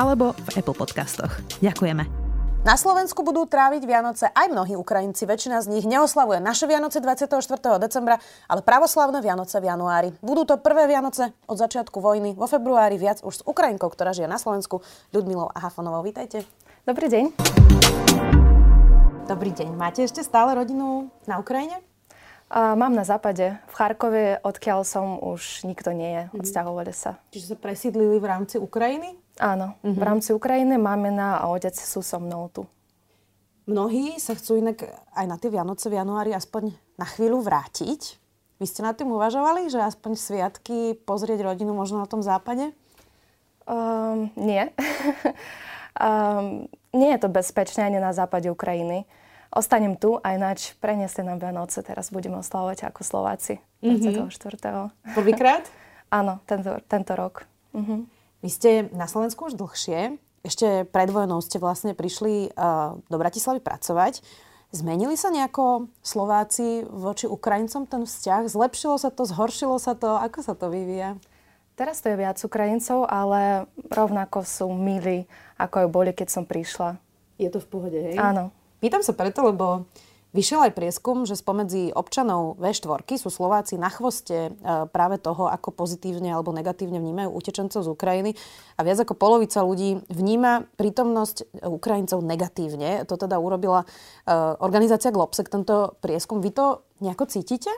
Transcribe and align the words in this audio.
alebo 0.00 0.32
v 0.32 0.48
Apple 0.56 0.72
Podcastoch. 0.72 1.28
Ďakujeme. 1.60 2.08
Na 2.60 2.76
Slovensku 2.76 3.20
budú 3.24 3.48
tráviť 3.48 3.88
Vianoce 3.88 4.28
aj 4.32 4.52
mnohí 4.52 4.76
Ukrajinci. 4.76 5.24
Väčšina 5.24 5.64
z 5.64 5.72
nich 5.72 5.84
neoslavuje 5.88 6.40
naše 6.44 6.68
Vianoce 6.68 7.00
24. 7.00 7.40
decembra, 7.80 8.20
ale 8.48 8.60
pravoslavné 8.60 9.20
Vianoce 9.24 9.60
v 9.60 9.68
januári. 9.68 10.12
Budú 10.20 10.44
to 10.44 10.60
prvé 10.60 10.84
Vianoce 10.84 11.32
od 11.48 11.56
začiatku 11.56 12.00
vojny. 12.04 12.36
Vo 12.36 12.44
februári 12.44 13.00
viac 13.00 13.24
už 13.24 13.40
s 13.40 13.42
Ukrajinkou, 13.44 13.88
ktorá 13.88 14.12
žije 14.12 14.28
na 14.28 14.36
Slovensku, 14.36 14.84
Ľudmilou 15.12 15.48
Ahafonovou. 15.56 16.04
Vítajte. 16.04 16.44
Dobrý 16.84 17.08
deň. 17.08 17.24
Dobrý 19.24 19.52
deň. 19.56 19.68
Máte 19.80 20.04
ešte 20.04 20.20
stále 20.20 20.52
rodinu 20.52 21.08
na 21.24 21.40
Ukrajine? 21.40 21.80
A 22.50 22.74
mám 22.74 22.92
na 22.92 23.06
západe. 23.06 23.56
V 23.70 23.74
Charkove, 23.78 24.42
odkiaľ 24.42 24.82
som, 24.82 25.22
už 25.22 25.64
nikto 25.64 25.94
nie 25.94 26.12
je. 26.12 26.22
Mhm. 26.28 26.44
Odsťahovali 26.44 26.92
sa. 26.92 27.16
Čiže 27.32 27.54
sa 27.54 27.56
presídlili 27.56 28.20
v 28.20 28.26
rámci 28.26 28.60
Ukrajiny? 28.60 29.29
Áno, 29.40 29.80
mm-hmm. 29.80 29.96
v 29.96 30.02
rámci 30.04 30.30
Ukrajiny 30.36 30.76
mamina 30.76 31.40
a 31.40 31.48
otec 31.48 31.72
sú 31.72 32.04
so 32.04 32.20
mnou 32.20 32.52
tu. 32.52 32.68
Mnohí 33.64 34.20
sa 34.20 34.36
chcú 34.36 34.60
inak 34.60 34.84
aj 35.16 35.26
na 35.30 35.40
tie 35.40 35.48
Vianoce 35.48 35.88
v 35.88 35.96
januári 35.96 36.36
aspoň 36.36 36.76
na 37.00 37.08
chvíľu 37.08 37.40
vrátiť. 37.40 38.20
Vy 38.60 38.64
ste 38.68 38.84
nad 38.84 38.92
tým 39.00 39.08
uvažovali, 39.08 39.72
že 39.72 39.80
aspoň 39.80 40.12
sviatky 40.20 40.92
pozrieť 41.08 41.40
rodinu 41.48 41.72
možno 41.72 42.04
na 42.04 42.08
tom 42.10 42.20
západe? 42.20 42.76
Um, 43.64 44.28
nie. 44.36 44.68
um, 45.96 46.68
nie 47.00 47.10
je 47.16 47.20
to 47.24 47.32
bezpečné 47.32 47.88
ani 47.88 47.96
na 47.96 48.12
západe 48.12 48.52
Ukrajiny. 48.52 49.08
Ostanem 49.50 49.96
tu 49.96 50.20
a 50.20 50.36
ináč 50.36 50.76
preniesli 50.76 51.24
nám 51.24 51.40
Vianoce. 51.40 51.80
Teraz 51.80 52.12
budeme 52.12 52.38
oslavovať 52.44 52.92
ako 52.92 53.00
Slováci 53.00 53.64
24. 53.80 54.28
Mm-hmm. 54.28 55.16
Prvýkrát? 55.16 55.64
Áno, 56.12 56.44
tento, 56.44 56.76
tento 56.84 57.16
rok. 57.16 57.48
Mm-hmm. 57.72 58.19
Vy 58.40 58.48
ste 58.48 58.70
na 58.96 59.04
Slovensku 59.04 59.52
už 59.52 59.56
dlhšie. 59.56 60.16
Ešte 60.40 60.88
pred 60.88 61.12
vojnou 61.12 61.44
ste 61.44 61.60
vlastne 61.60 61.92
prišli 61.92 62.56
uh, 62.56 62.96
do 63.12 63.16
Bratislavy 63.20 63.60
pracovať. 63.60 64.24
Zmenili 64.70 65.18
sa 65.18 65.28
nejako 65.28 65.90
Slováci 66.00 66.86
voči 66.88 67.26
Ukrajincom 67.28 67.84
ten 67.84 68.06
vzťah? 68.06 68.48
Zlepšilo 68.48 68.96
sa 68.96 69.10
to, 69.12 69.26
zhoršilo 69.26 69.76
sa 69.76 69.98
to? 69.98 70.16
Ako 70.16 70.40
sa 70.46 70.54
to 70.54 70.70
vyvíja? 70.72 71.18
Teraz 71.74 72.00
to 72.00 72.12
je 72.12 72.20
viac 72.20 72.38
Ukrajincov, 72.40 73.08
ale 73.08 73.66
rovnako 73.88 74.46
sú 74.46 74.70
milí, 74.72 75.26
ako 75.58 75.84
aj 75.84 75.88
boli, 75.88 76.10
keď 76.14 76.28
som 76.28 76.44
prišla. 76.46 76.96
Je 77.40 77.48
to 77.48 77.60
v 77.60 77.68
pohode, 77.68 77.98
hej? 77.98 78.16
Áno. 78.20 78.52
Pýtam 78.80 79.04
sa 79.04 79.12
preto, 79.12 79.44
lebo 79.44 79.84
Vyšiel 80.30 80.70
aj 80.70 80.78
prieskum, 80.78 81.26
že 81.26 81.34
spomedzi 81.34 81.90
občanov 81.90 82.54
V4 82.62 83.02
sú 83.18 83.34
Slováci 83.34 83.74
na 83.74 83.90
chvoste 83.90 84.54
e, 84.54 84.86
práve 84.94 85.18
toho, 85.18 85.50
ako 85.50 85.74
pozitívne 85.74 86.30
alebo 86.30 86.54
negatívne 86.54 87.02
vnímajú 87.02 87.34
utečencov 87.34 87.82
z 87.82 87.90
Ukrajiny. 87.90 88.30
A 88.78 88.86
viac 88.86 89.02
ako 89.02 89.18
polovica 89.18 89.66
ľudí 89.66 89.98
vníma 90.06 90.70
prítomnosť 90.78 91.66
Ukrajincov 91.66 92.22
negatívne. 92.22 93.02
To 93.10 93.18
teda 93.18 93.42
urobila 93.42 93.82
e, 93.82 93.86
organizácia 94.62 95.10
Globsek, 95.10 95.50
tento 95.50 95.98
prieskum. 95.98 96.38
Vy 96.38 96.54
to 96.54 96.86
nejako 97.02 97.26
cítite? 97.26 97.74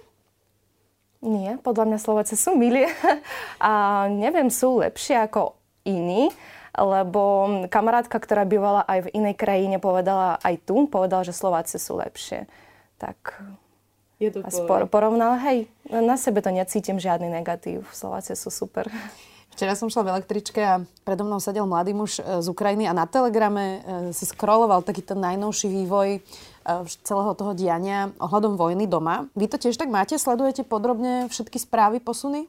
Nie, 1.25 1.57
podľa 1.57 1.89
mňa 1.89 1.99
Slováci 2.05 2.37
sú 2.37 2.53
milí. 2.53 2.85
A 3.65 4.05
neviem, 4.13 4.53
sú 4.53 4.85
lepšie 4.85 5.25
ako 5.25 5.57
iní 5.89 6.29
lebo 6.73 7.23
kamarátka, 7.69 8.17
ktorá 8.17 8.49
bývala 8.49 8.81
aj 8.89 9.09
v 9.09 9.13
inej 9.13 9.37
krajine, 9.37 9.77
povedala 9.77 10.41
aj 10.41 10.65
tu, 10.65 10.89
povedala, 10.89 11.25
že 11.25 11.37
Slováci 11.37 11.77
sú 11.77 12.01
lepšie. 12.01 12.49
Tak 12.97 13.45
je 14.23 14.31
to 14.33 14.41
por- 14.65 14.89
porovnala, 14.89 15.37
hej, 15.51 15.67
na 15.91 16.15
sebe 16.15 16.41
to 16.41 16.55
necítim 16.55 16.97
žiadny 16.97 17.29
negatív. 17.29 17.85
Slováci 17.91 18.39
sú 18.39 18.49
super. 18.49 18.87
Včera 19.53 19.77
som 19.77 19.93
šla 19.93 20.09
v 20.09 20.13
električke 20.17 20.61
a 20.65 20.81
predo 21.05 21.29
mnou 21.29 21.37
sedel 21.37 21.69
mladý 21.69 21.93
muž 21.93 22.17
e, 22.17 22.41
z 22.41 22.47
Ukrajiny 22.49 22.89
a 22.89 22.97
na 22.97 23.05
telegrame 23.05 23.65
e, 23.65 23.79
si 24.17 24.25
scrolloval 24.25 24.81
taký 24.81 25.05
ten 25.05 25.21
najnovší 25.21 25.69
vývoj 25.69 26.09
e, 26.17 26.21
celého 27.05 27.37
toho 27.37 27.53
diania 27.53 28.09
ohľadom 28.17 28.57
vojny 28.57 28.89
doma. 28.89 29.29
Vy 29.37 29.53
to 29.53 29.61
tiež 29.61 29.77
tak 29.77 29.93
máte? 29.93 30.17
Sledujete 30.17 30.65
podrobne 30.65 31.29
všetky 31.29 31.61
správy, 31.61 32.01
posuny? 32.01 32.49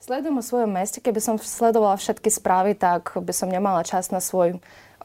Sledujem 0.00 0.40
o 0.40 0.44
svojom 0.44 0.72
meste. 0.72 1.04
Keby 1.04 1.20
som 1.20 1.36
sledovala 1.36 2.00
všetky 2.00 2.32
správy, 2.32 2.72
tak 2.72 3.12
by 3.20 3.36
som 3.36 3.52
nemala 3.52 3.84
čas 3.84 4.08
na 4.08 4.24
svoj 4.24 4.56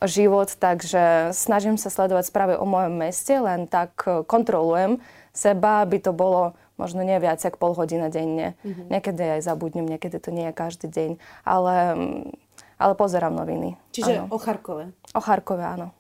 život, 0.08 0.48
takže 0.56 1.36
snažím 1.36 1.76
sa 1.76 1.92
sledovať 1.92 2.32
správy 2.32 2.54
o 2.56 2.64
mojom 2.64 2.96
meste, 2.96 3.36
len 3.36 3.68
tak 3.68 3.92
e, 4.08 4.24
kontrolujem 4.24 5.04
seba, 5.36 5.84
aby 5.84 6.00
to 6.00 6.16
bolo 6.16 6.56
možno 6.80 7.04
nie 7.04 7.16
viac 7.20 7.44
ako 7.44 7.60
pol 7.60 7.74
hodina 7.76 8.08
denne. 8.08 8.56
Mm-hmm. 8.64 8.88
Niekedy 8.92 9.24
aj 9.40 9.42
zabudnem, 9.44 9.88
niekedy 9.88 10.16
to 10.20 10.32
nie 10.32 10.48
je 10.52 10.56
každý 10.56 10.88
deň, 10.88 11.12
ale, 11.44 11.76
mm, 11.96 12.24
ale 12.80 12.94
pozerám 12.96 13.36
noviny. 13.36 13.76
Čiže 13.92 14.28
áno. 14.28 14.32
o 14.32 14.40
Charkove? 14.40 14.96
O 15.12 15.20
Charkove, 15.20 15.64
áno. 15.64 15.92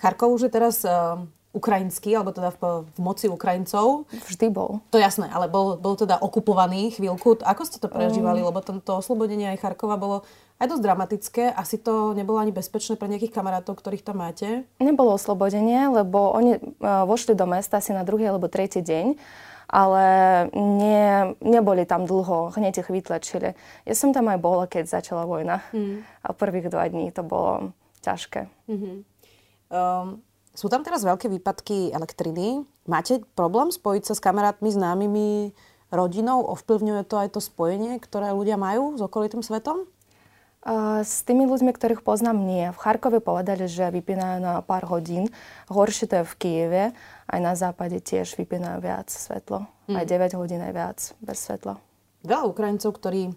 Charkov 0.00 0.36
už 0.36 0.48
je 0.48 0.52
teraz 0.52 0.84
uh, 0.84 1.20
ukrajinský, 1.54 2.18
alebo 2.18 2.34
teda 2.34 2.50
v, 2.58 2.82
v 2.84 2.98
moci 2.98 3.30
Ukrajincov. 3.30 4.10
Vždy 4.10 4.50
bol. 4.50 4.82
To 4.90 4.98
jasné, 4.98 5.30
ale 5.30 5.46
bol, 5.46 5.78
bol 5.78 5.94
teda 5.94 6.18
okupovaný 6.18 6.98
chvíľku. 6.98 7.38
Ako 7.46 7.62
ste 7.62 7.78
to 7.78 7.86
prežívali? 7.86 8.42
Mm. 8.42 8.50
Lebo 8.50 8.58
to 8.60 8.92
oslobodenie 8.98 9.54
aj 9.54 9.62
Charkova 9.62 9.94
bolo 9.94 10.26
aj 10.58 10.66
dosť 10.66 10.82
dramatické. 10.82 11.42
Asi 11.54 11.78
to 11.78 12.12
nebolo 12.12 12.42
ani 12.42 12.50
bezpečné 12.50 12.98
pre 12.98 13.06
nejakých 13.06 13.30
kamarátov, 13.30 13.78
ktorých 13.78 14.02
tam 14.02 14.18
máte? 14.18 14.66
Nebolo 14.82 15.14
oslobodenie, 15.14 15.86
lebo 15.94 16.34
oni 16.34 16.58
uh, 16.58 17.06
vošli 17.06 17.38
do 17.38 17.46
mesta 17.46 17.78
asi 17.78 17.94
na 17.94 18.02
druhý 18.02 18.26
alebo 18.26 18.50
tretí 18.50 18.82
deň 18.82 19.14
ale 19.64 20.06
nie, 20.54 21.34
neboli 21.40 21.88
tam 21.88 22.04
dlho, 22.04 22.52
hneď 22.54 22.84
ich 22.84 22.90
vytlačili. 22.92 23.56
Ja 23.88 23.94
som 23.96 24.12
tam 24.12 24.28
aj 24.28 24.38
bola, 24.38 24.68
keď 24.68 25.00
začala 25.00 25.24
vojna. 25.24 25.64
Mm. 25.72 26.04
A 26.20 26.28
prvých 26.36 26.68
dva 26.68 26.84
dní 26.86 27.08
to 27.10 27.24
bolo 27.24 27.72
ťažké. 28.04 28.46
Mm-hmm. 28.68 28.96
Um, 29.72 30.20
sú 30.54 30.70
tam 30.70 30.86
teraz 30.86 31.02
veľké 31.02 31.26
výpadky 31.26 31.90
elektriny. 31.90 32.62
Máte 32.86 33.20
problém 33.34 33.74
spojiť 33.74 34.02
sa 34.06 34.14
s 34.14 34.22
kamarátmi, 34.22 34.70
známymi, 34.70 35.50
rodinou? 35.90 36.46
Ovplyvňuje 36.54 37.02
to 37.10 37.18
aj 37.18 37.28
to 37.34 37.40
spojenie, 37.42 37.98
ktoré 37.98 38.30
ľudia 38.30 38.54
majú 38.54 38.94
s 38.94 39.02
okolitým 39.02 39.42
svetom? 39.42 39.90
S 41.04 41.20
tými 41.28 41.44
ľuďmi, 41.44 41.76
ktorých 41.76 42.00
poznám, 42.00 42.40
nie. 42.40 42.72
V 42.72 42.78
Charkove 42.80 43.20
povedali, 43.20 43.68
že 43.68 43.92
vypínajú 43.92 44.38
na 44.40 44.64
pár 44.64 44.88
hodín. 44.88 45.28
Horšie 45.68 46.08
to 46.08 46.14
je 46.22 46.24
v 46.24 46.34
Kieve. 46.40 46.84
Aj 47.28 47.40
na 47.42 47.52
západe 47.52 48.00
tiež 48.00 48.32
vypínajú 48.32 48.80
viac 48.80 49.12
svetlo. 49.12 49.68
Hmm. 49.90 49.96
Aj 50.00 50.08
9 50.08 50.32
hodín 50.40 50.64
aj 50.64 50.72
viac 50.72 50.98
bez 51.20 51.44
svetla. 51.44 51.76
Veľa 52.24 52.48
Ukrajincov, 52.48 52.96
ktorí 52.96 53.36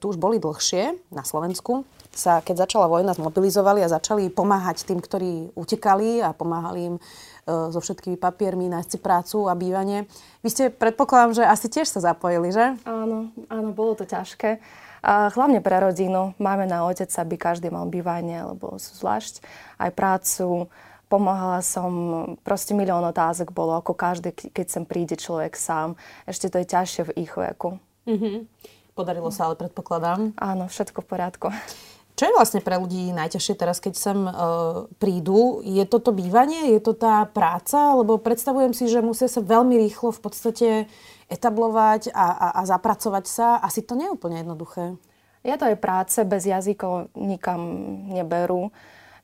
tu 0.00 0.14
už 0.14 0.16
boli 0.16 0.40
dlhšie 0.40 0.96
na 1.12 1.22
Slovensku, 1.22 1.84
sa 2.16 2.40
keď 2.40 2.64
začala 2.64 2.88
vojna 2.88 3.12
zmobilizovali 3.12 3.84
a 3.84 3.92
začali 3.92 4.32
pomáhať 4.32 4.88
tým, 4.88 5.04
ktorí 5.04 5.52
utekali 5.52 6.24
a 6.24 6.32
pomáhali 6.32 6.80
im 6.92 6.96
e, 6.96 7.00
so 7.44 7.78
všetkými 7.78 8.16
papiermi, 8.16 8.72
nájsť 8.72 8.90
si 8.96 8.98
prácu 8.98 9.38
a 9.46 9.52
bývanie. 9.52 10.08
Vy 10.40 10.48
ste, 10.48 10.64
predpokladám, 10.72 11.36
že 11.36 11.44
asi 11.44 11.68
tiež 11.68 11.92
sa 11.92 12.00
zapojili, 12.00 12.48
že? 12.56 12.72
Áno, 12.88 13.30
áno, 13.52 13.68
bolo 13.76 14.00
to 14.00 14.08
ťažké. 14.08 14.58
A 15.06 15.30
hlavne 15.30 15.62
pre 15.62 15.78
rodinu. 15.78 16.34
Máme 16.40 16.66
na 16.66 16.82
otec, 16.88 17.06
aby 17.20 17.38
každý 17.38 17.70
mal 17.70 17.86
bývanie, 17.86 18.42
alebo 18.42 18.80
zvlášť 18.80 19.44
aj 19.78 19.90
prácu. 19.94 20.66
Pomáhala 21.06 21.62
som, 21.62 21.92
proste 22.42 22.74
milión 22.74 23.06
otázok 23.06 23.54
bolo, 23.54 23.78
ako 23.78 23.94
každý, 23.94 24.34
keď 24.34 24.66
sem 24.66 24.82
príde 24.82 25.14
človek 25.14 25.54
sám. 25.54 25.94
Ešte 26.26 26.50
to 26.50 26.58
je 26.58 26.66
ťažšie 26.66 27.02
v 27.06 27.14
ich 27.22 27.32
veku. 27.38 27.78
Mm-hmm. 28.10 28.36
Podarilo 28.96 29.28
sa, 29.28 29.52
ale 29.52 29.60
predpokladám. 29.60 30.32
Áno, 30.40 30.72
všetko 30.72 31.04
v 31.04 31.08
poriadku. 31.12 31.46
Čo 32.16 32.32
je 32.32 32.32
vlastne 32.32 32.64
pre 32.64 32.80
ľudí 32.80 33.12
najťažšie 33.12 33.54
teraz, 33.60 33.76
keď 33.76 33.92
sem 33.92 34.16
e, 34.24 34.32
prídu? 34.96 35.60
Je 35.60 35.84
to 35.84 36.00
to 36.00 36.16
bývanie? 36.16 36.72
Je 36.72 36.80
to 36.80 36.96
tá 36.96 37.28
práca? 37.28 37.92
Lebo 37.92 38.16
predstavujem 38.16 38.72
si, 38.72 38.88
že 38.88 39.04
musia 39.04 39.28
sa 39.28 39.44
veľmi 39.44 39.76
rýchlo 39.84 40.16
v 40.16 40.20
podstate 40.24 40.68
etablovať 41.28 42.08
a, 42.16 42.26
a, 42.32 42.48
a 42.56 42.62
zapracovať 42.64 43.24
sa. 43.28 43.60
Asi 43.60 43.84
to 43.84 44.00
nie 44.00 44.08
je 44.08 44.16
úplne 44.16 44.40
jednoduché. 44.40 44.96
Je 45.44 45.54
to 45.60 45.68
aj 45.68 45.76
práce, 45.76 46.16
bez 46.24 46.48
jazykov 46.48 47.12
nikam 47.12 47.60
neberú. 48.08 48.72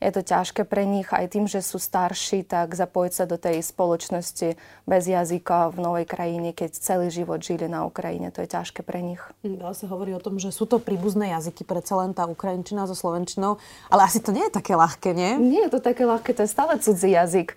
Je 0.02 0.10
to 0.10 0.22
ťažké 0.26 0.66
pre 0.66 0.82
nich 0.82 1.06
aj 1.14 1.30
tým, 1.30 1.46
že 1.46 1.62
sú 1.62 1.78
starší, 1.78 2.42
tak 2.42 2.74
zapojiť 2.74 3.12
sa 3.14 3.24
do 3.30 3.38
tej 3.38 3.62
spoločnosti 3.62 4.58
bez 4.84 5.02
jazyka 5.06 5.70
v 5.70 5.78
novej 5.78 6.06
krajine, 6.10 6.50
keď 6.50 6.74
celý 6.74 7.08
život 7.14 7.38
žili 7.38 7.70
na 7.70 7.86
Ukrajine. 7.86 8.34
To 8.34 8.42
je 8.42 8.50
ťažké 8.50 8.82
pre 8.82 8.98
nich. 8.98 9.22
Veľa 9.46 9.78
sa 9.78 9.86
hovorí 9.86 10.10
o 10.12 10.20
tom, 10.20 10.42
že 10.42 10.50
sú 10.50 10.66
to 10.66 10.82
príbuzné 10.82 11.30
jazyky, 11.38 11.62
predsa 11.62 12.02
len 12.02 12.10
tá 12.10 12.26
ukrajinčina 12.26 12.90
so 12.90 12.98
slovenčinou, 12.98 13.62
ale 13.86 14.10
asi 14.10 14.18
to 14.18 14.34
nie 14.34 14.42
je 14.50 14.56
také 14.58 14.74
ľahké, 14.74 15.14
nie? 15.14 15.38
Nie 15.38 15.70
je 15.70 15.78
to 15.78 15.80
také 15.80 16.02
ľahké, 16.02 16.34
to 16.34 16.42
je 16.42 16.50
stále 16.50 16.74
cudzí 16.82 17.14
jazyk. 17.14 17.54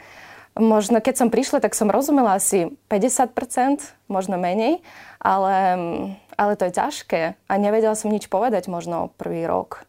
Možno 0.55 1.03
keď 1.03 1.19
som 1.19 1.27
prišla, 1.27 1.59
tak 1.59 1.75
som 1.75 1.91
rozumela 1.91 2.39
asi 2.39 2.71
50%, 2.87 3.83
možno 4.07 4.39
menej, 4.39 4.79
ale, 5.19 5.55
ale 6.39 6.53
to 6.55 6.69
je 6.69 6.77
ťažké. 6.79 7.21
A 7.35 7.53
nevedela 7.59 7.91
som 7.97 8.07
nič 8.07 8.31
povedať 8.31 8.71
možno 8.71 9.11
prvý 9.19 9.43
rok. 9.43 9.83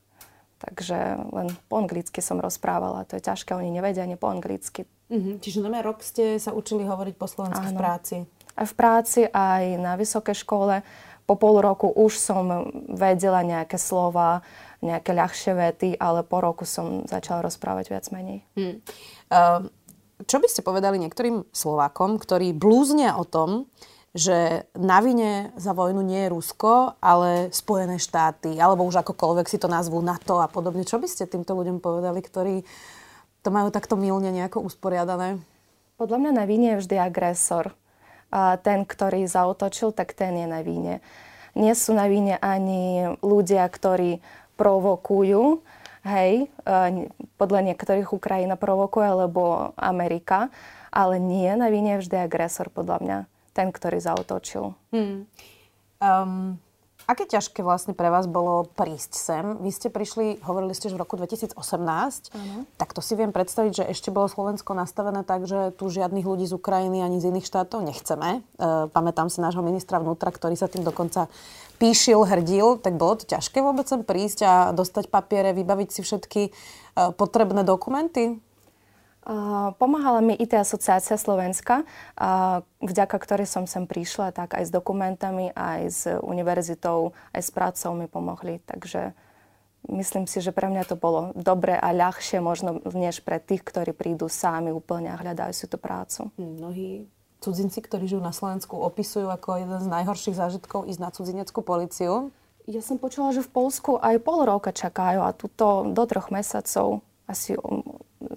Takže 0.57 1.21
len 1.37 1.53
po 1.69 1.85
anglicky 1.85 2.25
som 2.25 2.41
rozprávala. 2.41 3.05
To 3.13 3.21
je 3.21 3.23
ťažké, 3.29 3.53
oni 3.53 3.69
nevedia 3.69 4.09
ani 4.09 4.17
po 4.17 4.33
anglicky. 4.33 4.89
Mm-hmm. 5.13 5.37
Čiže 5.45 5.69
na 5.69 5.85
rok 5.85 6.01
ste 6.01 6.41
sa 6.41 6.57
učili 6.57 6.89
hovoriť 6.89 7.15
po 7.15 7.29
slovensky 7.29 7.71
v 7.71 7.79
práci? 7.79 8.17
Aj 8.57 8.67
v 8.67 8.75
práci, 8.75 9.21
aj 9.29 9.77
na 9.77 10.01
vysokej 10.01 10.33
škole. 10.33 10.81
Po 11.29 11.35
pol 11.37 11.61
roku 11.61 11.93
už 11.93 12.17
som 12.17 12.73
vedela 12.89 13.45
nejaké 13.45 13.77
slova, 13.77 14.41
nejaké 14.81 15.13
ľahšie 15.13 15.53
vety, 15.53 15.91
ale 16.01 16.25
po 16.25 16.41
roku 16.41 16.65
som 16.65 17.05
začala 17.05 17.45
rozprávať 17.45 17.93
viac 17.93 18.07
menej. 18.15 18.47
Mm. 18.57 18.81
Uh, 19.29 19.69
čo 20.25 20.41
by 20.41 20.49
ste 20.49 20.65
povedali 20.65 20.97
niektorým 20.97 21.45
Slovákom, 21.53 22.17
ktorí 22.17 22.57
blúznia 22.57 23.21
o 23.21 23.29
tom, 23.29 23.69
že 24.17 24.65
na 24.73 25.05
vine 25.05 25.53
za 25.61 25.77
vojnu 25.77 26.01
nie 26.01 26.25
je 26.25 26.33
Rusko, 26.33 26.97
ale 27.05 27.53
Spojené 27.53 28.01
štáty, 28.01 28.57
alebo 28.57 28.89
už 28.89 29.05
akokoľvek 29.05 29.47
si 29.47 29.61
to 29.61 29.69
nazvú 29.69 30.01
NATO 30.01 30.41
a 30.41 30.49
podobne. 30.49 30.89
Čo 30.89 30.97
by 30.97 31.07
ste 31.07 31.29
týmto 31.29 31.53
ľuďom 31.53 31.85
povedali, 31.85 32.25
ktorí 32.25 32.65
to 33.45 33.49
majú 33.53 33.69
takto 33.69 33.95
milne 34.01 34.33
nejako 34.33 34.65
usporiadané? 34.65 35.37
Podľa 36.01 36.19
mňa 36.19 36.33
na 36.33 36.45
vine 36.49 36.67
je 36.75 36.81
vždy 36.83 36.97
agresor. 36.97 37.77
A 38.33 38.59
ten, 38.59 38.83
ktorý 38.83 39.29
zautočil, 39.29 39.95
tak 39.95 40.17
ten 40.17 40.35
je 40.35 40.49
na 40.51 40.65
vine. 40.65 40.99
Nie 41.55 41.77
sú 41.77 41.95
na 41.95 42.11
vine 42.11 42.41
ani 42.43 43.15
ľudia, 43.23 43.65
ktorí 43.71 44.19
provokujú, 44.59 45.63
hej, 46.05 46.49
podľa 47.37 47.61
niektorých 47.71 48.09
Ukrajina 48.13 48.57
provokuje, 48.57 49.07
alebo 49.07 49.73
Amerika, 49.77 50.49
ale 50.91 51.21
nie, 51.21 51.49
na 51.55 51.69
vine 51.69 51.97
je 51.97 52.09
vždy 52.09 52.17
agresor, 52.25 52.73
podľa 52.73 52.99
mňa, 53.05 53.19
ten, 53.57 53.73
ktorý 53.73 53.97
zautočil. 54.05 54.77
Hmm. 54.93 55.25
Um, 55.97 56.61
Aké 57.07 57.23
ťažké 57.23 57.63
vlastne 57.63 57.95
pre 57.95 58.11
vás 58.11 58.27
bolo 58.27 58.67
prísť 58.75 59.15
sem? 59.15 59.45
Vy 59.63 59.71
ste 59.71 59.95
prišli, 59.95 60.43
hovorili 60.43 60.75
ste, 60.75 60.91
že 60.91 60.99
v 60.99 61.07
roku 61.07 61.15
2018. 61.15 61.55
Ano. 61.55 62.67
Tak 62.75 62.91
to 62.91 62.99
si 62.99 63.15
viem 63.15 63.31
predstaviť, 63.31 63.73
že 63.79 63.85
ešte 63.87 64.11
bolo 64.11 64.27
Slovensko 64.27 64.75
nastavené 64.75 65.23
tak, 65.23 65.47
že 65.47 65.71
tu 65.79 65.87
žiadnych 65.87 66.27
ľudí 66.27 66.51
z 66.51 66.59
Ukrajiny 66.59 67.07
ani 67.07 67.23
z 67.23 67.31
iných 67.31 67.47
štátov 67.47 67.87
nechceme. 67.87 68.43
E, 68.59 68.91
pamätám 68.91 69.31
si 69.31 69.39
nášho 69.39 69.63
ministra 69.63 70.03
vnútra, 70.03 70.35
ktorý 70.35 70.59
sa 70.59 70.67
tým 70.67 70.83
dokonca 70.83 71.31
píšil, 71.79 72.27
hrdil. 72.27 72.83
Tak 72.83 72.99
bolo 72.99 73.23
to 73.23 73.31
ťažké 73.31 73.63
vôbec 73.63 73.87
sem 73.87 74.03
prísť 74.03 74.39
a 74.43 74.55
dostať 74.75 75.07
papiere, 75.07 75.55
vybaviť 75.55 75.89
si 75.95 76.01
všetky 76.03 76.43
e, 76.43 76.53
potrebné 77.15 77.63
dokumenty? 77.63 78.43
Pomáhala 79.83 80.23
mi 80.23 80.39
IT 80.39 80.55
asociácia 80.55 81.19
Slovenska, 81.19 81.83
vďaka 82.79 83.17
ktorej 83.19 83.51
som 83.51 83.67
sem 83.67 83.83
prišla, 83.83 84.31
tak 84.31 84.55
aj 84.55 84.71
s 84.71 84.71
dokumentami, 84.71 85.51
aj 85.51 85.81
s 85.91 86.07
univerzitou, 86.23 87.11
aj 87.35 87.43
s 87.43 87.51
prácou 87.51 87.99
mi 87.99 88.07
pomohli. 88.07 88.63
Takže 88.63 89.19
myslím 89.91 90.31
si, 90.31 90.39
že 90.39 90.55
pre 90.55 90.71
mňa 90.71 90.87
to 90.87 90.95
bolo 90.95 91.35
dobre 91.35 91.75
a 91.75 91.91
ľahšie 91.91 92.39
možno, 92.39 92.79
než 92.95 93.27
pre 93.27 93.43
tých, 93.43 93.67
ktorí 93.67 93.91
prídu 93.99 94.31
sami 94.31 94.71
úplne 94.71 95.11
a 95.11 95.19
hľadajú 95.19 95.53
si 95.59 95.67
tú 95.67 95.75
prácu. 95.75 96.31
Mnohí 96.39 97.11
cudzinci, 97.43 97.83
ktorí 97.83 98.07
žijú 98.07 98.23
na 98.23 98.31
Slovensku, 98.31 98.79
opisujú 98.79 99.27
ako 99.27 99.59
jeden 99.59 99.79
z 99.83 99.91
najhorších 99.91 100.39
zážitkov 100.39 100.87
ísť 100.87 101.01
na 101.03 101.11
cudzineckú 101.11 101.67
policiu. 101.67 102.31
Ja 102.67 102.83
som 102.83 102.99
počula, 102.99 103.35
že 103.35 103.43
v 103.43 103.51
Polsku 103.51 103.99
aj 103.99 104.23
pol 104.23 104.47
roka 104.47 104.71
čakajú 104.71 105.23
a 105.23 105.35
tuto 105.35 105.87
do 105.91 106.03
troch 106.07 106.31
mesiacov 106.31 107.03
asi 107.27 107.59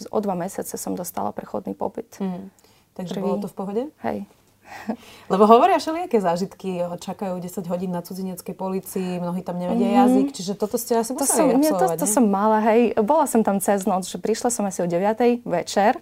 o 0.08 0.20
dva 0.24 0.36
mesiace 0.40 0.80
som 0.80 0.96
dostala 0.96 1.36
prechodný 1.36 1.76
pobyt. 1.76 2.16
Mm. 2.24 2.48
Takže 2.96 3.14
Prvý. 3.16 3.24
bolo 3.24 3.36
to 3.44 3.48
v 3.52 3.56
pohode? 3.56 3.84
Hej. 4.04 4.28
Lebo 5.34 5.50
hovoria 5.50 5.82
všelijaké 5.82 6.22
zážitky, 6.22 6.84
čakajú 7.02 7.42
10 7.42 7.66
hodín 7.68 7.92
na 7.92 8.06
cudzineckej 8.06 8.56
policii, 8.56 9.18
mnohí 9.18 9.42
tam 9.42 9.58
nevedia 9.58 9.88
mm-hmm. 9.88 10.02
jazyk, 10.06 10.28
čiže 10.36 10.54
toto 10.56 10.78
ste 10.78 11.00
asi 11.00 11.12
museli 11.14 11.26
to 11.26 11.34
som, 11.34 11.48
nie, 11.58 11.72
to, 11.74 11.86
to 11.98 12.08
som 12.08 12.26
mala, 12.30 12.62
hej. 12.70 12.94
Bola 13.02 13.26
som 13.26 13.42
tam 13.42 13.58
cez 13.58 13.90
noc, 13.90 14.06
že 14.06 14.22
prišla 14.22 14.50
som 14.54 14.64
asi 14.70 14.86
o 14.86 14.88
9. 14.88 15.42
večer 15.46 15.98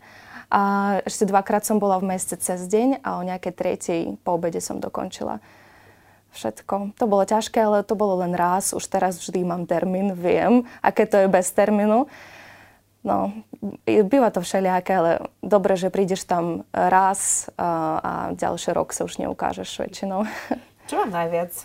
a 0.48 0.96
ešte 1.04 1.28
dvakrát 1.28 1.68
som 1.68 1.80
bola 1.80 2.00
v 2.00 2.12
meste 2.16 2.40
cez 2.40 2.68
deň 2.68 3.04
a 3.04 3.20
o 3.20 3.22
nejakej 3.24 3.54
tretej 3.56 4.02
po 4.24 4.40
obede 4.40 4.64
som 4.64 4.80
dokončila 4.80 5.44
všetko. 6.32 6.96
To 7.02 7.06
bolo 7.10 7.24
ťažké, 7.28 7.60
ale 7.60 7.84
to 7.84 7.98
bolo 7.98 8.22
len 8.22 8.38
raz. 8.38 8.72
Už 8.72 8.86
teraz 8.88 9.18
vždy 9.18 9.44
mám 9.44 9.66
termín, 9.66 10.14
viem, 10.14 10.64
aké 10.86 11.10
to 11.10 11.18
je 11.18 11.28
bez 11.28 11.50
termínu. 11.52 12.08
No, 13.08 13.32
býva 14.04 14.36
to 14.36 14.44
všelijaké, 14.44 14.92
ale 15.00 15.12
dobre, 15.40 15.80
že 15.80 15.88
prídeš 15.88 16.28
tam 16.28 16.68
raz 16.76 17.48
a, 17.56 17.70
a 18.04 18.12
ďalší 18.36 18.76
rok 18.76 18.92
sa 18.92 19.08
už 19.08 19.24
neukážeš 19.24 19.80
väčšinou. 19.80 20.28
Čo 20.92 21.08
vám 21.08 21.16
najviac 21.16 21.56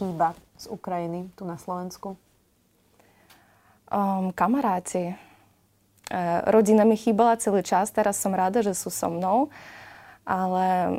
chýba 0.00 0.32
z 0.56 0.64
Ukrajiny 0.72 1.28
tu 1.36 1.44
na 1.44 1.60
Slovensku? 1.60 2.16
Um, 3.88 4.32
kamaráti. 4.32 5.12
E, 5.12 5.16
rodina 6.48 6.88
mi 6.88 6.96
chýbala 6.96 7.36
celý 7.40 7.60
čas, 7.64 7.92
teraz 7.92 8.16
som 8.16 8.32
rada, 8.32 8.64
že 8.64 8.72
sú 8.72 8.88
so 8.88 9.12
mnou, 9.12 9.52
ale 10.24 10.92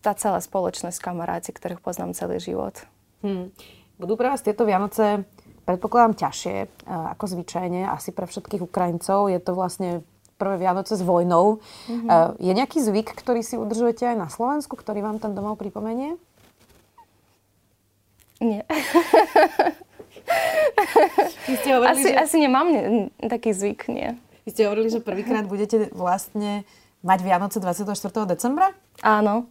tá 0.00 0.12
celá 0.16 0.40
spoločnosť 0.40 1.00
kamaráti, 1.00 1.52
ktorých 1.52 1.80
poznám 1.80 2.16
celý 2.16 2.40
život. 2.40 2.76
Hmm. 3.24 3.52
Budú 3.96 4.16
pre 4.20 4.28
vás 4.28 4.44
tieto 4.44 4.68
Vianoce 4.68 5.24
predpokladám 5.64 6.14
ťažšie 6.16 6.56
e, 6.64 6.68
ako 6.86 7.24
zvyčajne, 7.36 7.88
asi 7.88 8.12
pre 8.12 8.28
všetkých 8.28 8.62
Ukrajincov. 8.64 9.32
Je 9.32 9.40
to 9.40 9.56
vlastne 9.56 10.04
prvé 10.36 10.60
Vianoce 10.60 10.98
s 10.98 11.02
vojnou. 11.02 11.62
Mm-hmm. 11.86 12.42
Je 12.42 12.52
nejaký 12.52 12.82
zvyk, 12.82 13.14
ktorý 13.14 13.40
si 13.46 13.54
udržujete 13.54 14.04
aj 14.12 14.16
na 14.18 14.28
Slovensku, 14.28 14.74
ktorý 14.74 15.00
vám 15.00 15.22
ten 15.22 15.30
domov 15.30 15.56
pripomenie? 15.56 16.18
Nie. 18.42 18.66
Vy 21.46 21.54
ste 21.62 21.70
hovorili, 21.78 22.02
asi, 22.02 22.10
že... 22.10 22.18
asi 22.18 22.36
nemám 22.42 22.66
ne, 22.66 22.82
taký 23.30 23.54
zvyk, 23.54 23.86
nie. 23.92 24.18
Vy 24.44 24.50
ste 24.52 24.66
hovorili, 24.66 24.90
že 24.90 25.00
prvýkrát 25.00 25.46
budete 25.46 25.88
vlastne 25.94 26.66
mať 27.06 27.18
Vianoce 27.22 27.62
24. 27.62 27.94
decembra? 28.28 28.74
Áno, 29.00 29.48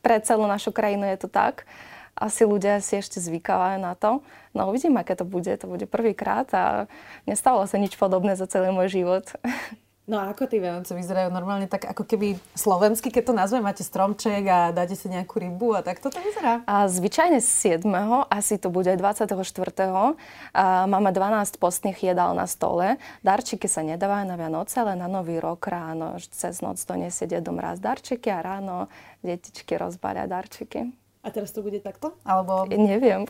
pre 0.00 0.16
celú 0.24 0.46
našu 0.48 0.72
krajinu 0.72 1.06
je 1.14 1.18
to 1.20 1.28
tak 1.30 1.66
asi 2.14 2.46
ľudia 2.46 2.78
si 2.78 2.98
ešte 2.98 3.18
zvykávajú 3.18 3.78
na 3.82 3.98
to. 3.98 4.22
No 4.54 4.70
uvidím, 4.70 4.94
aké 4.98 5.18
to 5.18 5.26
bude. 5.26 5.50
To 5.58 5.66
bude 5.66 5.86
prvýkrát 5.90 6.46
a 6.54 6.86
nestalo 7.26 7.66
sa 7.66 7.76
nič 7.78 7.98
podobné 7.98 8.38
za 8.38 8.46
celý 8.46 8.70
môj 8.70 9.02
život. 9.02 9.26
No 10.04 10.20
a 10.20 10.36
ako 10.36 10.44
tí 10.44 10.60
Vianoce 10.60 10.92
vyzerajú 10.92 11.32
normálne 11.32 11.64
tak 11.64 11.88
ako 11.88 12.04
keby 12.04 12.36
slovensky, 12.52 13.08
keď 13.08 13.24
to 13.24 13.32
nazve, 13.32 13.64
máte 13.64 13.80
stromček 13.80 14.44
a 14.44 14.68
dáte 14.68 14.92
si 15.00 15.08
nejakú 15.08 15.40
rybu 15.40 15.72
a 15.72 15.80
tak 15.80 15.96
toto 15.96 16.20
vyzerá? 16.20 16.60
A 16.68 16.84
zvyčajne 16.92 17.40
7. 17.40 17.88
asi 18.28 18.60
to 18.60 18.68
bude 18.68 18.92
24. 18.92 19.32
A 20.52 20.84
máme 20.84 21.08
12 21.08 21.56
postných 21.56 21.96
jedál 22.04 22.36
na 22.36 22.44
stole. 22.44 23.00
Darčiky 23.24 23.64
sa 23.64 23.80
nedávajú 23.80 24.28
na 24.28 24.36
Vianoce, 24.36 24.76
ale 24.76 24.92
na 24.92 25.08
Nový 25.08 25.40
rok 25.40 25.64
ráno. 25.64 26.20
Cez 26.20 26.60
noc 26.60 26.76
donesie 26.84 27.24
dedom 27.24 27.56
raz 27.56 27.80
darčiky 27.80 28.28
a 28.28 28.44
ráno 28.44 28.92
detičky 29.24 29.80
rozbalia 29.80 30.28
darčiky. 30.28 31.03
A 31.24 31.32
teraz 31.32 31.56
to 31.56 31.64
bude 31.64 31.80
takto? 31.80 32.12
Alebo... 32.28 32.68
Neviem. 32.68 33.24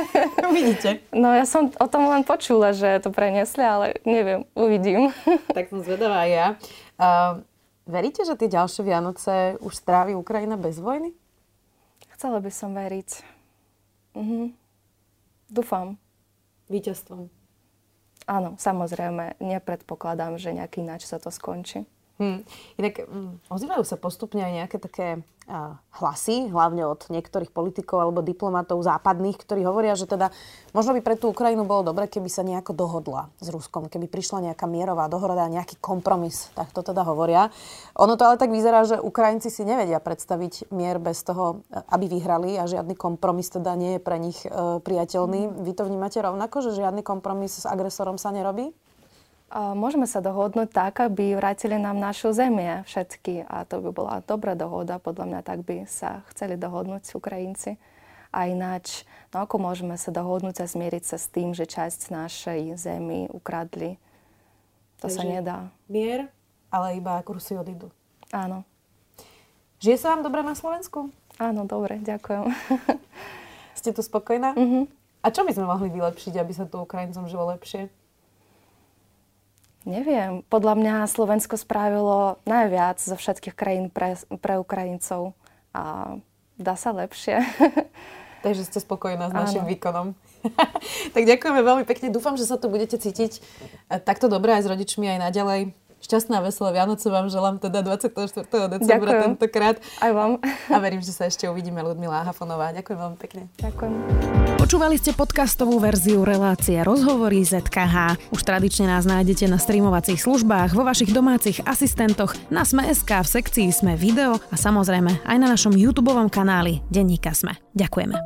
Uvidíte. 0.50 1.02
No 1.10 1.34
ja 1.34 1.42
som 1.42 1.74
o 1.82 1.86
tom 1.90 2.06
len 2.06 2.22
počula, 2.22 2.70
že 2.70 3.02
to 3.02 3.10
prenesli, 3.10 3.66
ale 3.66 3.98
neviem, 4.06 4.46
uvidím. 4.54 5.10
tak 5.56 5.66
som 5.66 5.82
zvedavá 5.82 6.30
ja. 6.30 6.54
Uh, 6.94 7.42
veríte, 7.90 8.22
že 8.22 8.38
tie 8.38 8.46
ďalšie 8.46 8.86
Vianoce 8.86 9.58
už 9.58 9.74
strávi 9.74 10.14
Ukrajina 10.14 10.54
bez 10.54 10.78
vojny? 10.78 11.10
Chcela 12.14 12.38
by 12.38 12.50
som 12.54 12.70
veriť. 12.70 13.10
Mhm. 14.14 14.54
Dúfam. 15.50 15.98
Víťazstvom. 16.70 17.26
Áno, 18.30 18.54
samozrejme. 18.62 19.42
Nepredpokladám, 19.42 20.38
že 20.38 20.54
nejaký 20.54 20.86
ináč 20.86 21.10
sa 21.10 21.18
to 21.18 21.34
skončí. 21.34 21.82
Hmm. 22.20 22.44
Inak 22.76 23.08
um, 23.08 23.40
ozývajú 23.48 23.80
sa 23.80 23.96
postupne 23.96 24.44
aj 24.44 24.52
nejaké 24.52 24.76
také 24.76 25.08
uh, 25.48 25.80
hlasy, 25.96 26.52
hlavne 26.52 26.84
od 26.84 27.08
niektorých 27.08 27.48
politikov 27.48 27.96
alebo 27.96 28.20
diplomatov 28.20 28.76
západných, 28.84 29.40
ktorí 29.40 29.64
hovoria, 29.64 29.96
že 29.96 30.04
teda 30.04 30.28
možno 30.76 30.92
by 30.92 31.00
pre 31.00 31.16
tú 31.16 31.32
Ukrajinu 31.32 31.64
bolo 31.64 31.80
dobre, 31.80 32.12
keby 32.12 32.28
sa 32.28 32.44
nejako 32.44 32.76
dohodla 32.76 33.32
s 33.40 33.48
Ruskom, 33.48 33.88
keby 33.88 34.04
prišla 34.12 34.52
nejaká 34.52 34.68
mierová 34.68 35.08
dohoda, 35.08 35.48
nejaký 35.48 35.80
kompromis, 35.80 36.52
tak 36.52 36.68
to 36.76 36.84
teda 36.84 37.08
hovoria. 37.08 37.48
Ono 37.96 38.20
to 38.20 38.28
ale 38.28 38.36
tak 38.36 38.52
vyzerá, 38.52 38.84
že 38.84 39.00
Ukrajinci 39.00 39.48
si 39.48 39.64
nevedia 39.64 39.96
predstaviť 39.96 40.68
mier 40.76 41.00
bez 41.00 41.24
toho, 41.24 41.64
aby 41.88 42.04
vyhrali 42.04 42.60
a 42.60 42.68
žiadny 42.68 43.00
kompromis 43.00 43.48
teda 43.48 43.72
nie 43.80 43.96
je 43.96 44.00
pre 44.04 44.20
nich 44.20 44.44
uh, 44.44 44.76
priateľný. 44.84 45.64
Vy 45.64 45.72
to 45.72 45.88
vnímate 45.88 46.20
rovnako, 46.20 46.68
že 46.68 46.84
žiadny 46.84 47.00
kompromis 47.00 47.56
s 47.56 47.64
agresorom 47.64 48.20
sa 48.20 48.28
nerobí? 48.28 48.76
Môžeme 49.50 50.06
sa 50.06 50.22
dohodnúť 50.22 50.70
tak, 50.70 51.02
aby 51.02 51.34
vrátili 51.34 51.74
nám 51.74 51.98
našu 51.98 52.30
zemie 52.30 52.86
všetky 52.86 53.42
a 53.50 53.66
to 53.66 53.82
by 53.82 53.90
bola 53.90 54.22
dobrá 54.22 54.54
dohoda. 54.54 55.02
Podľa 55.02 55.26
mňa 55.26 55.40
tak 55.42 55.66
by 55.66 55.90
sa 55.90 56.22
chceli 56.30 56.54
dohodnúť 56.54 57.10
Ukrajinci. 57.18 57.74
A 58.30 58.46
ináč, 58.46 59.02
no 59.34 59.42
ako 59.42 59.58
môžeme 59.58 59.98
sa 59.98 60.14
dohodnúť 60.14 60.62
a 60.62 60.70
zmieriť 60.70 61.02
sa 61.02 61.18
s 61.18 61.26
tým, 61.26 61.50
že 61.50 61.66
časť 61.66 62.14
našej 62.14 62.78
zemi 62.78 63.26
ukradli? 63.26 63.98
To 65.02 65.10
Takže 65.10 65.18
sa 65.18 65.22
nedá. 65.26 65.58
Mier, 65.90 66.30
ale 66.70 67.02
iba 67.02 67.18
kursy 67.26 67.58
odídu. 67.58 67.90
Áno. 68.30 68.62
Žije 69.82 69.98
sa 69.98 70.14
vám 70.14 70.22
dobre 70.22 70.46
na 70.46 70.54
Slovensku? 70.54 71.10
Áno, 71.42 71.66
dobre, 71.66 71.98
ďakujem. 71.98 72.54
Ste 73.80 73.90
tu 73.90 74.06
spokojná? 74.06 74.54
Uh-huh. 74.54 74.86
A 75.24 75.34
čo 75.34 75.42
by 75.42 75.50
sme 75.50 75.66
mohli 75.66 75.90
vylepšiť, 75.90 76.38
aby 76.38 76.52
sa 76.54 76.70
tu 76.70 76.78
Ukrajincom 76.78 77.26
žilo 77.26 77.50
lepšie? 77.50 77.90
Neviem. 79.88 80.44
Podľa 80.52 80.74
mňa 80.76 80.94
Slovensko 81.08 81.56
spravilo 81.56 82.36
najviac 82.44 83.00
zo 83.00 83.16
všetkých 83.16 83.56
krajín 83.56 83.86
pre, 83.88 84.20
pre 84.40 84.60
Ukrajincov. 84.60 85.32
A 85.72 86.16
dá 86.60 86.74
sa 86.76 86.92
lepšie. 86.92 87.40
Takže 88.44 88.64
ste 88.64 88.78
spokojná 88.80 89.28
s 89.28 89.34
našim 89.36 89.64
Áno. 89.64 89.70
výkonom. 89.72 90.06
tak 91.14 91.22
ďakujeme 91.28 91.60
veľmi 91.60 91.84
pekne. 91.84 92.08
Dúfam, 92.08 92.36
že 92.36 92.48
sa 92.48 92.56
tu 92.56 92.72
budete 92.72 92.96
cítiť 92.96 93.32
eh, 93.40 94.00
takto 94.00 94.28
dobre 94.32 94.56
aj 94.56 94.64
s 94.64 94.68
rodičmi 94.68 95.08
aj 95.16 95.18
naďalej. 95.32 95.60
Šťastná, 96.00 96.40
veselé 96.40 96.72
Vianoce 96.80 97.12
vám 97.12 97.28
želám 97.28 97.60
teda 97.60 97.84
24. 97.84 98.48
decembra 98.72 98.80
Ďakujem. 98.80 99.20
tentokrát. 99.36 99.76
Aj 100.00 100.12
vám. 100.16 100.40
A 100.74 100.78
verím, 100.80 101.04
že 101.04 101.12
sa 101.12 101.28
ešte 101.28 101.44
uvidíme 101.44 101.84
Ludmila 101.84 102.24
Hafonová. 102.24 102.72
Ďakujem 102.72 102.98
veľmi 102.98 103.18
pekne. 103.20 103.42
Ďakujem. 103.60 104.39
Počúvali 104.60 105.00
ste 105.00 105.16
podcastovú 105.16 105.80
verziu 105.80 106.20
relácie 106.20 106.76
Rozhovory 106.84 107.40
ZKH. 107.48 108.28
Už 108.28 108.44
tradične 108.44 108.92
nás 108.92 109.08
nájdete 109.08 109.48
na 109.48 109.56
streamovacích 109.56 110.20
službách, 110.20 110.76
vo 110.76 110.84
vašich 110.84 111.16
domácich 111.16 111.64
asistentoch, 111.64 112.36
na 112.52 112.60
Sme.sk, 112.68 113.08
v 113.08 113.28
sekcii 113.40 113.72
Sme 113.72 113.96
video 113.96 114.36
a 114.36 114.56
samozrejme 114.60 115.24
aj 115.24 115.36
na 115.40 115.48
našom 115.48 115.72
YouTube 115.72 116.12
kanáli 116.28 116.84
Denníka 116.92 117.32
Sme. 117.32 117.56
Ďakujeme. 117.72 118.20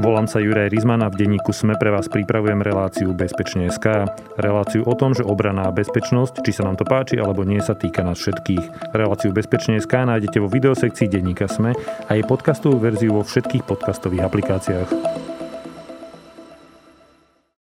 Volám 0.00 0.24
sa 0.24 0.40
Juraj 0.40 0.72
Rizman 0.72 1.04
a 1.04 1.12
v 1.12 1.20
denníku 1.20 1.52
SME 1.52 1.76
pre 1.76 1.92
vás 1.92 2.08
pripravujem 2.08 2.64
reláciu 2.64 3.12
Bezpečne.sk. 3.12 4.08
Reláciu 4.40 4.88
o 4.88 4.94
tom, 4.96 5.12
že 5.12 5.20
obrana 5.20 5.68
a 5.68 5.74
bezpečnosť, 5.76 6.40
či 6.48 6.56
sa 6.56 6.64
nám 6.64 6.80
to 6.80 6.88
páči 6.88 7.20
alebo 7.20 7.44
nie, 7.44 7.60
sa 7.60 7.76
týka 7.76 8.00
nás 8.00 8.16
všetkých. 8.24 8.96
Reláciu 8.96 9.36
Bezpečne.sk 9.36 9.92
nájdete 9.92 10.40
vo 10.40 10.48
videosekcii 10.48 11.12
denníka 11.12 11.44
SME 11.44 11.76
a 12.08 12.10
jej 12.16 12.24
podcastovú 12.24 12.80
verziu 12.80 13.12
vo 13.12 13.20
všetkých 13.20 13.68
podcastových 13.68 14.24
aplikáciách. 14.24 15.31